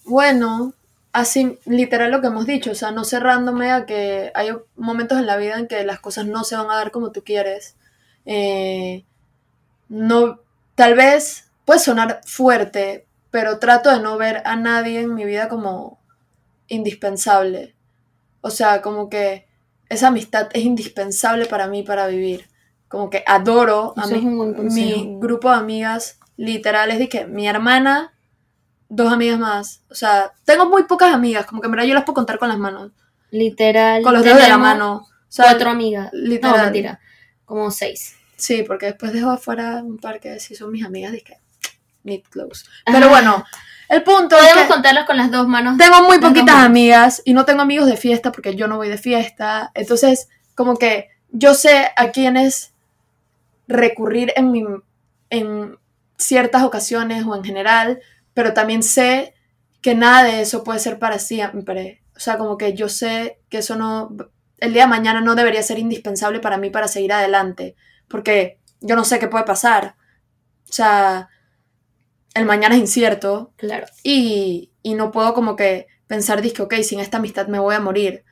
[0.05, 0.75] Bueno,
[1.13, 5.27] así literal lo que hemos dicho, o sea, no cerrándome a que hay momentos en
[5.27, 7.77] la vida en que las cosas no se van a dar como tú quieres.
[8.25, 9.05] Eh,
[9.89, 10.41] no,
[10.75, 15.49] tal vez puede sonar fuerte, pero trato de no ver a nadie en mi vida
[15.49, 15.99] como
[16.69, 17.75] indispensable.
[18.41, 19.47] O sea, como que
[19.89, 22.49] esa amistad es indispensable para mí para vivir.
[22.89, 28.12] Como que adoro a mi, grupo de amigas literales de que mi hermana,
[28.95, 29.81] dos amigas más.
[29.91, 32.49] O sea, tengo muy pocas amigas, como que en verdad yo las puedo contar con
[32.49, 32.93] las manos.
[33.31, 34.03] Literal.
[34.03, 35.07] Con los dedos de la mano.
[35.35, 36.11] cuatro amigas.
[36.13, 36.57] Literal.
[36.59, 37.01] No, mentira.
[37.47, 38.17] Como seis.
[38.37, 41.39] Sí, porque después dejo afuera un par que sí son mis amigas, que
[42.03, 42.67] meet close.
[42.85, 43.45] Pero bueno,
[43.89, 45.79] el punto Podemos es que contarlos con las dos manos.
[45.79, 48.99] Tengo muy poquitas amigas y no tengo amigos de fiesta porque yo no voy de
[48.99, 49.71] fiesta.
[49.75, 52.75] Entonces, como que yo sé a quiénes
[53.69, 54.65] recurrir en, mi,
[55.31, 55.79] en
[56.19, 58.01] ciertas ocasiones o en general,
[58.35, 59.35] pero también sé
[59.81, 62.03] que nada de eso puede ser para siempre.
[62.17, 64.17] O sea, como que yo sé que eso no,
[64.59, 67.75] el día de mañana no debería ser indispensable para mí para seguir adelante,
[68.09, 69.97] porque yo no sé qué puede pasar.
[70.69, 71.29] O sea,
[72.35, 73.53] el mañana es incierto.
[73.57, 73.87] Claro.
[74.03, 78.25] Y, no puedo como que pensar, que, ok, sin esta amistad me voy a morir.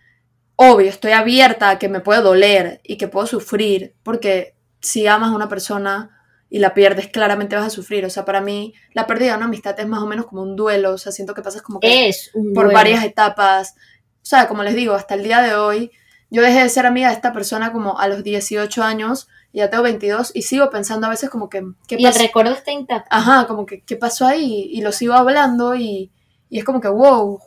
[0.57, 5.31] Obvio, estoy abierta a que me puede doler y que puedo sufrir, porque si amas
[5.31, 6.20] a una persona
[6.51, 8.05] y la pierdes, claramente vas a sufrir.
[8.05, 10.57] O sea, para mí, la pérdida de una amistad es más o menos como un
[10.57, 10.93] duelo.
[10.93, 13.75] O sea, siento que pasas como que es por varias etapas.
[14.17, 15.93] O sea, como les digo, hasta el día de hoy,
[16.31, 19.83] yo dejé de ser amiga de esta persona como a los 18 años ya tengo
[19.83, 21.65] 22 y sigo pensando a veces como que...
[21.89, 23.09] ¿qué y el recuerdo está intacto.
[23.11, 24.69] Ajá, como que ¿qué pasó ahí?
[24.73, 26.13] Y lo sigo hablando y,
[26.49, 27.41] y, es como que wow.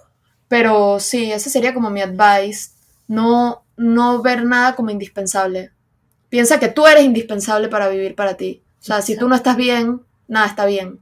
[0.48, 2.72] Pero sí, ese sería como mi advice.
[3.08, 5.72] No, no ver nada como indispensable.
[6.30, 8.63] Piensa que tú eres indispensable para vivir para ti.
[8.84, 11.00] O sea, si tú no estás bien, nada está bien.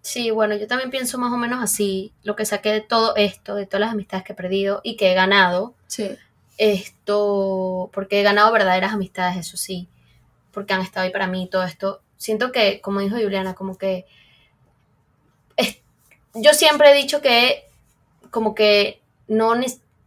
[0.00, 2.12] Sí, bueno, yo también pienso más o menos así.
[2.24, 5.12] Lo que saqué de todo esto, de todas las amistades que he perdido y que
[5.12, 5.74] he ganado.
[5.86, 6.16] Sí.
[6.56, 9.88] Esto, porque he ganado verdaderas amistades, eso sí
[10.58, 12.02] porque han estado ahí para mí todo esto.
[12.16, 14.06] Siento que, como dijo Juliana, como que
[16.34, 17.64] yo siempre he dicho que
[18.30, 19.54] como que no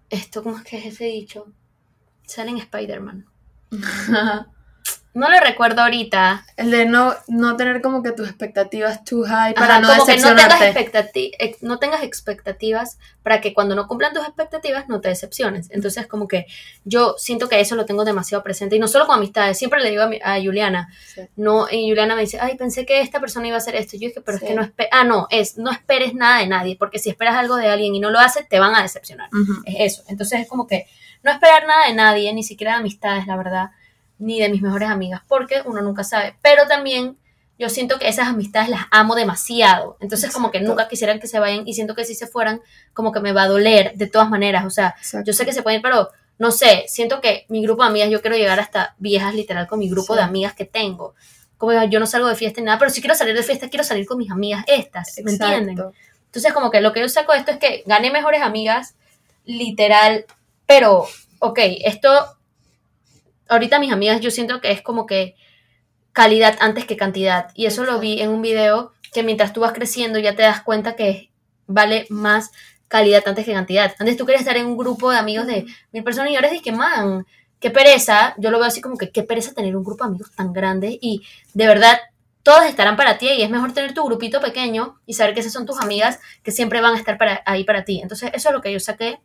[0.10, 1.48] esto, ¿cómo es que es ese dicho?
[2.26, 3.26] Salen Spider-Man.
[5.13, 6.45] No lo recuerdo ahorita.
[6.56, 10.17] El de no, no tener como que tus expectativas too high para no como Que
[10.17, 15.69] no, tengas no tengas expectativas para que cuando no cumplan tus expectativas no te decepciones.
[15.71, 16.45] Entonces como que
[16.86, 18.78] yo siento que eso lo tengo demasiado presente.
[18.78, 20.89] Y no solo con amistades, siempre le digo a, Juliana.
[21.36, 23.97] No, y Juliana me dice, ay, pensé que esta persona iba a hacer esto.
[23.97, 26.78] yo dije, pero es que no esperes, ah, no, es, no esperes nada de nadie,
[26.78, 29.30] porque si esperas algo de alguien y no lo hace, te van a decepcionar.
[29.65, 30.04] Es eso.
[30.08, 30.88] Entonces es como que
[31.21, 33.71] no esperar nada de nadie, ni siquiera de amistades, la verdad
[34.21, 36.36] ni de mis mejores amigas, porque uno nunca sabe.
[36.41, 37.17] Pero también
[37.57, 39.97] yo siento que esas amistades las amo demasiado.
[39.99, 42.62] Entonces, como que nunca quisieran que se vayan y siento que si se fueran,
[42.93, 44.65] como que me va a doler de todas maneras.
[44.65, 47.84] O sea, yo sé que se pueden ir, pero no sé, siento que mi grupo
[47.84, 51.13] de amigas, yo quiero llegar hasta viejas literal con mi grupo de amigas que tengo.
[51.57, 53.84] Como yo no salgo de fiesta ni nada, pero si quiero salir de fiesta, quiero
[53.84, 55.77] salir con mis amigas estas, ¿me entienden?
[56.25, 58.95] Entonces, como que lo que yo saco de esto es que gané mejores amigas,
[59.45, 60.25] literal,
[60.65, 61.05] pero,
[61.39, 62.38] ok, esto,
[63.52, 65.36] ahorita mis amigas yo siento que es como que
[66.14, 67.50] calidad antes que cantidad.
[67.54, 70.62] Y eso lo vi en un video que mientras tú vas creciendo ya te das
[70.62, 71.32] cuenta que
[71.68, 72.52] vale más
[72.88, 73.94] calidad antes que cantidad.
[74.00, 76.62] Antes tú querías estar en un grupo de amigos de mil personas y ahora es
[76.62, 77.26] que, man,
[77.60, 78.36] qué pereza.
[78.38, 80.98] Yo lo veo así como que qué pereza tener un grupo de amigos tan grande
[81.02, 81.22] y
[81.54, 82.00] de verdad
[82.44, 85.54] todos estarán para ti y es mejor tener tu grupito pequeño y saber que esas
[85.54, 88.02] son tus amigas que siempre van a estar para, ahí para ti.
[88.02, 89.20] Entonces, eso es lo que yo saqué,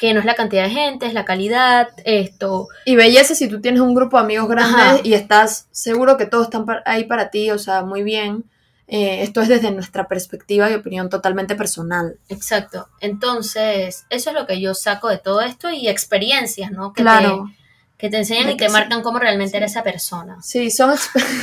[0.00, 2.68] que no es la cantidad de gente, es la calidad, esto.
[2.86, 6.44] Y belleza si tú tienes un grupo de amigos grandes y estás seguro que todos
[6.44, 8.44] están ahí para ti, o sea, muy bien.
[8.88, 12.16] Eh, esto es desde nuestra perspectiva y opinión totalmente personal.
[12.30, 12.88] Exacto.
[13.00, 16.94] Entonces, eso es lo que yo saco de todo esto y experiencias, ¿no?
[16.94, 17.50] claro
[17.98, 20.38] que te enseñan y te marcan cómo realmente era esa persona.
[20.40, 20.96] Sí, son,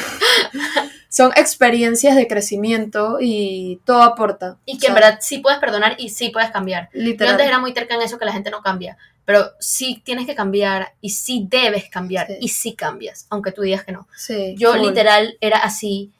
[1.10, 4.58] son experiencias de crecimiento y todo aporta.
[4.66, 6.90] Y que en verdad sí puedes perdonar y sí puedes cambiar.
[6.94, 7.28] Literal.
[7.28, 10.26] Yo antes era muy terca en eso que la gente no cambia, pero sí tienes
[10.26, 14.08] que cambiar y sí debes cambiar y sí cambias, aunque tú digas que no.
[14.16, 16.12] Sí, Yo literal era así,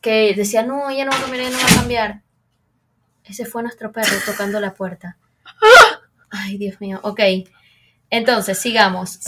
[0.00, 2.20] que decía, no, ella no va a cambiar, ella no va a cambiar.
[3.24, 5.16] Ese fue nuestro perro tocando la puerta.
[6.30, 7.20] Ay, Dios mío, ok.
[8.10, 9.18] Entonces, sigamos.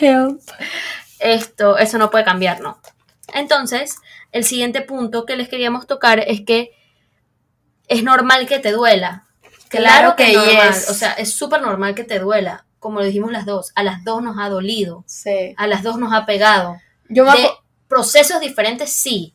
[0.00, 0.40] help.
[1.18, 2.78] Esto, eso no puede cambiar, ¿no?
[3.32, 3.96] Entonces,
[4.32, 6.72] el siguiente punto que les queríamos tocar es que
[7.88, 9.24] es normal que te duela.
[9.68, 12.64] Claro, que, es O sea, es súper normal que te duela.
[12.78, 15.04] Como le dijimos las dos, a las dos nos ha dolido.
[15.06, 15.54] Sí.
[15.56, 16.76] A las dos nos ha pegado.
[17.08, 17.48] Yo de
[17.88, 19.34] procesos diferentes, sí.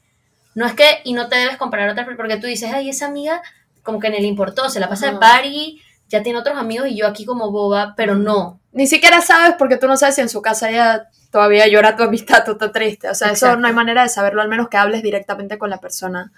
[0.56, 3.08] No es que, y no te debes comparar a otra, porque tú dices, ay, esa
[3.08, 3.41] amiga
[3.84, 6.95] como que ni le importó, se la pasa de party, ya tiene otros amigos y
[6.95, 8.60] yo aquí como boba, pero no.
[8.71, 12.04] Ni siquiera sabes porque tú no sabes si en su casa ella todavía llora tu
[12.04, 13.10] amistad, tú estás triste.
[13.10, 15.80] O sea, eso no hay manera de saberlo, al menos que hables directamente con la
[15.80, 16.32] persona.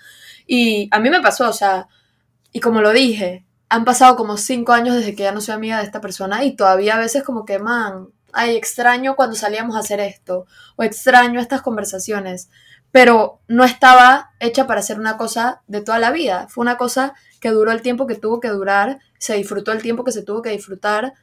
[0.47, 1.87] Y a mí me pasó, o sea,
[2.51, 5.79] y como lo dije, han pasado como cinco años desde que ya no soy amiga
[5.79, 9.79] de esta persona y todavía a veces como que, man, ay, extraño cuando salíamos a
[9.79, 12.49] hacer esto, o extraño estas conversaciones,
[12.91, 17.15] pero no estaba hecha para hacer una cosa de toda la vida, fue una cosa
[17.39, 20.43] que duró el tiempo que tuvo que durar, se disfrutó el tiempo que se tuvo
[20.43, 21.13] que disfrutar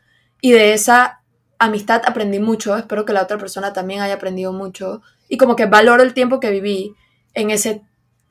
[0.40, 1.19] y de esa
[1.60, 5.66] amistad aprendí mucho, espero que la otra persona también haya aprendido mucho y como que
[5.66, 6.94] valoro el tiempo que viví
[7.34, 7.82] en ese,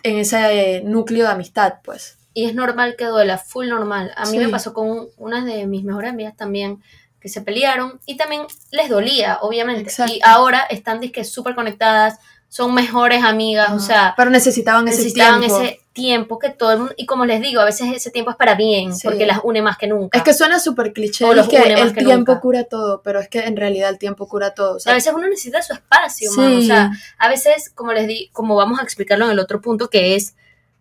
[0.03, 2.17] en ese núcleo de amistad, pues.
[2.33, 4.11] Y es normal que duela, full normal.
[4.17, 6.81] A mí me pasó con unas de mis mejores amigas también
[7.19, 9.91] que se pelearon y también les dolía, obviamente.
[10.07, 14.15] Y ahora están súper conectadas, son mejores amigas, o sea...
[14.17, 16.39] Pero necesitaban, necesitaban ese tiempo.
[16.39, 16.93] que todo el mundo...
[16.97, 19.77] Y como les digo, a veces ese tiempo es para bien, porque las une más
[19.77, 20.17] que nunca.
[20.17, 23.55] Es que suena súper cliché, es que el tiempo cura todo, pero es que en
[23.55, 24.79] realidad el tiempo cura todo.
[24.83, 28.79] a veces uno necesita su espacio, o sea, a veces, como les di, como vamos
[28.79, 30.33] a explicarlo en el otro punto, que es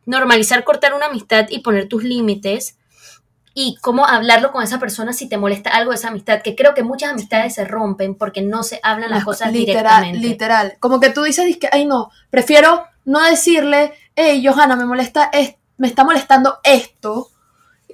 [0.06, 2.76] normalizar cortar una amistad y poner tus límites
[3.60, 6.74] y cómo hablarlo con esa persona si te molesta algo de esa amistad, que creo
[6.74, 10.28] que muchas amistades se rompen porque no se hablan las, cosas literal, directamente.
[10.28, 15.32] Literal, como que tú dices que, ay no, prefiero no decirle, hey, Johanna, me molesta,
[15.76, 17.30] me está molestando esto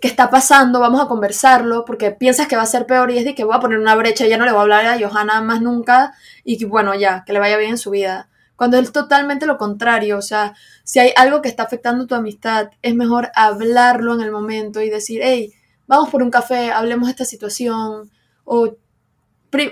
[0.02, 3.24] que está pasando, vamos a conversarlo, porque piensas que va a ser peor y es
[3.24, 5.40] de que voy a poner una brecha, ya no le voy a hablar a Johanna
[5.40, 6.12] más nunca
[6.44, 8.28] y que bueno, ya, que le vaya bien en su vida.
[8.56, 12.70] Cuando es totalmente lo contrario, o sea, si hay algo que está afectando tu amistad,
[12.82, 15.52] es mejor hablarlo en el momento y decir, hey,
[15.86, 18.10] vamos por un café, hablemos de esta situación,
[18.44, 18.76] o...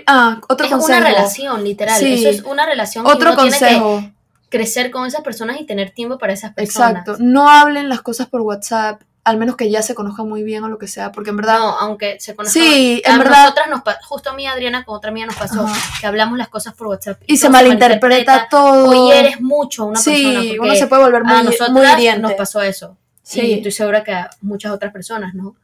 [0.07, 2.01] Ah, otro es una relación, literal.
[2.01, 3.05] Eso es una relación.
[3.05, 3.97] Otro consejo.
[3.97, 7.01] Tiene que crecer con esas personas y tener tiempo para esas personas.
[7.01, 7.17] Exacto.
[7.19, 10.67] No hablen las cosas por WhatsApp al menos que ya se conozca muy bien o
[10.67, 11.59] lo que sea, porque en verdad...
[11.59, 12.59] No, aunque se conozca...
[12.59, 13.43] Sí, en verdad...
[13.43, 15.65] Nosotras nos justo a mí, Adriana, con otra mía nos pasó
[16.01, 17.21] que hablamos las cosas por WhatsApp.
[17.25, 18.89] Y, se malinterpreta, todo.
[18.89, 20.41] O eres mucho una persona.
[20.41, 22.97] Sí, uno se puede volver muy, a nosotras nos pasó eso.
[23.21, 23.41] Sí.
[23.41, 25.55] Y estoy segura que a muchas otras personas, ¿no?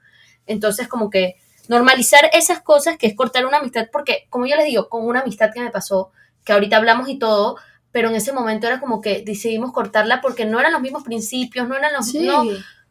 [0.48, 1.36] Entonces, como que
[1.67, 5.19] normalizar esas cosas que es cortar una amistad, porque, como yo les digo, con una
[5.19, 6.12] amistad que me pasó,
[6.45, 7.58] que ahorita hablamos y todo,
[7.91, 11.67] pero en ese momento era como que decidimos cortarla porque no eran los mismos principios,
[11.67, 12.08] no eran los...
[12.08, 12.30] Sí.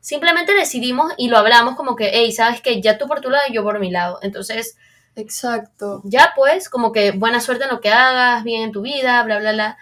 [0.00, 3.44] Simplemente decidimos y lo hablamos como que, hey, sabes que ya tú por tu lado
[3.48, 4.18] y yo por mi lado.
[4.22, 4.76] Entonces,
[5.16, 6.00] exacto.
[6.04, 9.38] Ya pues, como que buena suerte en lo que hagas, bien en tu vida, bla,
[9.38, 9.78] bla, bla.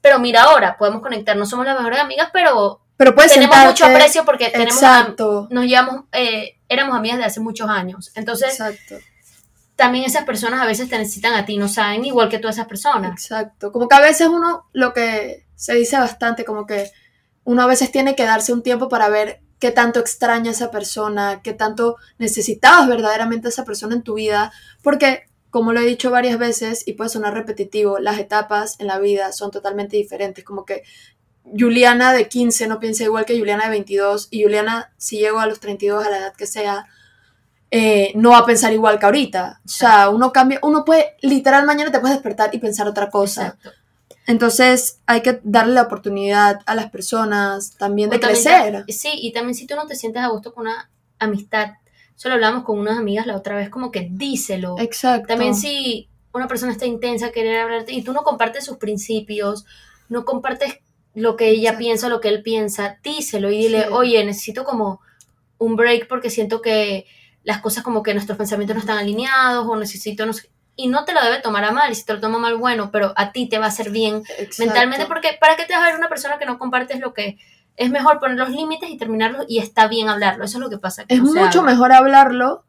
[0.00, 4.24] Pero mira ahora, podemos conectar, no somos las mejores amigas, pero, pero tenemos mucho aprecio
[4.24, 4.80] porque tenemos,
[5.50, 8.10] nos llevamos, eh, éramos amigas de hace muchos años.
[8.14, 8.96] Entonces, exacto.
[9.76, 12.66] también esas personas a veces te necesitan a ti, no saben igual que tú esas
[12.66, 13.12] personas.
[13.12, 16.90] Exacto, como que a veces uno, lo que se dice bastante, como que
[17.44, 20.70] uno a veces tiene que darse un tiempo para ver qué tanto extraña a esa
[20.70, 25.86] persona, qué tanto necesitabas verdaderamente a esa persona en tu vida, porque como lo he
[25.86, 30.44] dicho varias veces y puede sonar repetitivo, las etapas en la vida son totalmente diferentes,
[30.44, 30.82] como que
[31.58, 35.46] Juliana de 15 no piensa igual que Juliana de 22 y Juliana si llego a
[35.46, 36.86] los 32 a la edad que sea,
[37.70, 39.60] eh, no va a pensar igual que ahorita.
[39.64, 43.58] O sea, uno cambia, uno puede, literal mañana te puedes despertar y pensar otra cosa.
[44.26, 48.84] Entonces hay que darle la oportunidad a las personas también de crecer.
[48.88, 51.72] sí, y también si tú no te sientes a gusto con una amistad,
[52.14, 54.76] solo hablamos con unas amigas la otra vez, como que díselo.
[54.78, 55.28] Exacto.
[55.28, 59.64] También si una persona está intensa, querer hablarte, y tú no compartes sus principios,
[60.08, 60.78] no compartes
[61.14, 65.00] lo que ella piensa, lo que él piensa, díselo y dile, oye, necesito como
[65.58, 67.06] un break porque siento que
[67.42, 70.50] las cosas como que nuestros pensamientos no están alineados o necesito, no sé,
[70.82, 72.90] y no te lo debe tomar a mal, y si te lo toma mal, bueno,
[72.90, 74.22] pero a ti te va a hacer bien
[74.58, 77.38] mentalmente, porque ¿para qué te vas a ver una persona que no compartes lo que
[77.76, 80.78] es mejor poner los límites y terminarlos y está bien hablarlo, eso es lo que
[80.78, 81.04] pasa.
[81.08, 82.64] es mucho mejor hablarlo,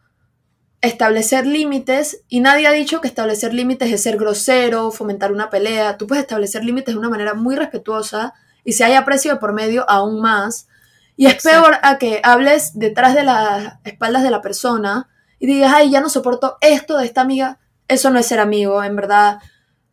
[0.82, 5.98] establecer límites, y nadie ha dicho que establecer límites es ser grosero, fomentar una pelea,
[5.98, 9.54] tú puedes establecer límites de una manera muy respetuosa, y si hay aprecio de por
[9.54, 10.68] medio, aún más,
[11.16, 15.08] y es peor a que hables detrás de las espaldas de la persona
[15.40, 17.60] y digas, ay, ya no soporto esto de esta amiga,
[17.92, 19.40] eso no es ser amigo, en verdad.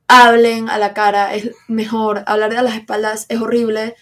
[0.06, 2.22] Hablen a la cara, es mejor.
[2.26, 3.96] Hablar de las espaldas es horrible.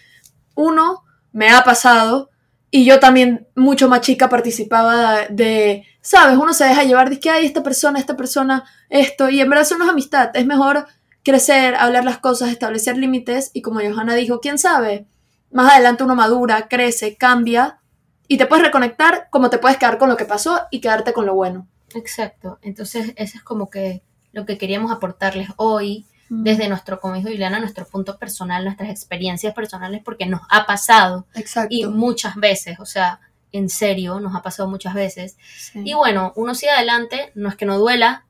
[0.55, 2.29] Uno, me ha pasado,
[2.69, 6.37] y yo también, mucho más chica, participaba de, ¿sabes?
[6.37, 9.65] Uno se deja llevar, de que hay esta persona, esta persona, esto, y en verdad
[9.65, 10.31] eso no es amistad.
[10.33, 10.87] Es mejor
[11.23, 15.07] crecer, hablar las cosas, establecer límites, y como Johanna dijo, ¿quién sabe?
[15.51, 17.79] Más adelante uno madura, crece, cambia,
[18.27, 21.25] y te puedes reconectar como te puedes quedar con lo que pasó y quedarte con
[21.25, 21.67] lo bueno.
[21.97, 22.59] Exacto.
[22.61, 26.43] Entonces, eso es como que lo que queríamos aportarles hoy mm.
[26.43, 31.25] desde nuestro, como dijo Juliana, nuestro punto personal, nuestras experiencias personales, porque nos ha pasado.
[31.33, 31.73] Exacto.
[31.73, 33.19] Y muchas veces, o sea,
[33.51, 35.37] en serio, nos ha pasado muchas veces.
[35.73, 38.25] Y bueno, uno sigue adelante, no es que no duela,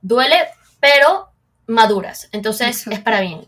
[0.00, 0.36] duele,
[0.80, 1.28] pero
[1.66, 2.28] maduras.
[2.32, 3.46] Entonces, es para bien.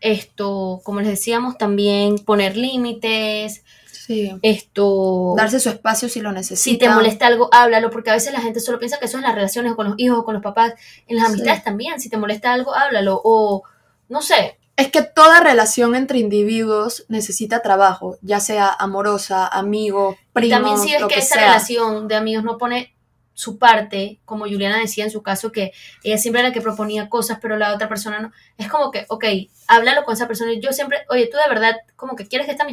[0.00, 3.63] Esto, como les decíamos, también poner límites,
[4.06, 4.30] Sí.
[4.42, 5.34] Esto.
[5.34, 6.62] Darse su espacio si lo necesita.
[6.62, 9.22] Si te molesta algo, háblalo, porque a veces la gente solo piensa que eso en
[9.22, 10.74] las relaciones con los hijos o con los papás.
[11.06, 11.98] En las amistades también.
[12.00, 13.18] Si te molesta algo, háblalo.
[13.24, 13.62] O
[14.10, 14.58] no sé.
[14.76, 20.48] Es que toda relación entre individuos necesita trabajo, ya sea amorosa, amigo, primo.
[20.48, 22.94] Y también si es que, esa relación de amigos no pone
[23.34, 25.72] su parte, como Juliana decía en su caso, que
[26.04, 28.32] ella siempre era la que proponía cosas, pero la otra persona no.
[28.56, 29.24] Es como que, ok,
[29.66, 30.52] háblalo con esa persona.
[30.60, 32.64] Yo siempre, oye, tú de verdad, como que quieres que esta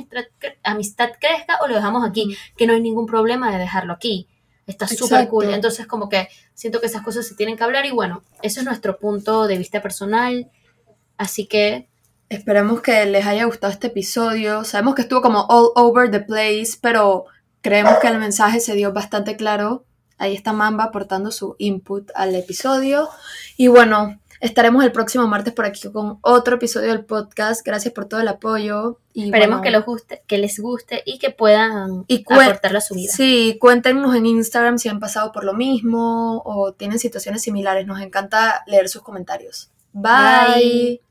[0.63, 4.27] amistad, crezca o lo dejamos aquí, que no hay ningún problema de dejarlo aquí.
[4.67, 5.51] Está súper cool.
[5.51, 8.65] Entonces, como que siento que esas cosas se tienen que hablar y bueno, eso es
[8.65, 10.49] nuestro punto de vista personal.
[11.17, 11.89] Así que.
[12.29, 14.63] Esperemos que les haya gustado este episodio.
[14.63, 17.25] Sabemos que estuvo como all over the place, pero
[17.61, 19.85] creemos que el mensaje se dio bastante claro
[20.21, 23.09] Ahí está Mamba aportando su input al episodio.
[23.57, 27.65] Y bueno, estaremos el próximo martes por aquí con otro episodio del podcast.
[27.65, 28.99] Gracias por todo el apoyo.
[29.13, 33.11] Y Esperemos que, guste, que les guste y que puedan aportar a su vida.
[33.11, 37.87] Sí, cuéntenos en Instagram si han pasado por lo mismo o tienen situaciones similares.
[37.87, 39.71] Nos encanta leer sus comentarios.
[39.91, 41.01] Bye.